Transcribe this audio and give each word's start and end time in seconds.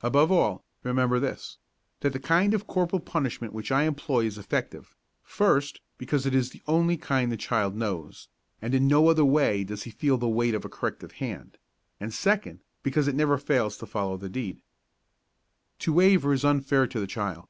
Above 0.00 0.30
all, 0.30 0.64
remember 0.84 1.18
this: 1.18 1.58
That 2.02 2.12
the 2.12 2.20
kind 2.20 2.54
of 2.54 2.68
corporal 2.68 3.00
punishment 3.00 3.52
which 3.52 3.72
I 3.72 3.82
employ 3.82 4.26
is 4.26 4.38
effective, 4.38 4.94
first 5.24 5.80
because 5.98 6.24
it 6.24 6.36
is 6.36 6.50
the 6.50 6.62
only 6.68 6.96
kind 6.96 7.32
the 7.32 7.36
child 7.36 7.74
knows, 7.74 8.28
and 8.62 8.76
in 8.76 8.86
no 8.86 9.08
other 9.08 9.24
way 9.24 9.64
does 9.64 9.82
he 9.82 9.90
feel 9.90 10.18
the 10.18 10.28
weight 10.28 10.54
of 10.54 10.64
a 10.64 10.68
corrective 10.68 11.10
hand; 11.14 11.58
and 11.98 12.14
second, 12.14 12.60
because 12.84 13.08
it 13.08 13.16
never 13.16 13.38
fails 13.38 13.76
to 13.78 13.86
follow 13.86 14.16
the 14.16 14.28
deed. 14.30 14.62
To 15.80 15.94
waver 15.94 16.32
is 16.32 16.44
unfair 16.44 16.86
to 16.86 17.00
the 17.00 17.08
child. 17.08 17.48